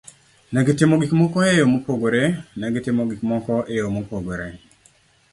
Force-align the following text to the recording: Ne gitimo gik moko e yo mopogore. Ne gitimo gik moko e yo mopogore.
Ne 0.53 0.61
gitimo 0.67 0.93
gik 1.01 1.13
moko 1.19 1.37
e 1.51 1.53
yo 1.59 1.65
mopogore. 1.73 2.23
Ne 2.59 2.67
gitimo 2.73 3.01
gik 3.09 3.21
moko 3.31 3.55
e 3.71 3.73
yo 3.81 3.87
mopogore. 3.95 4.47